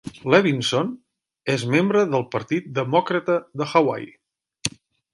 [0.35, 0.89] Levinson
[1.57, 4.13] és membre del Partit Demòcrata de Hawaii.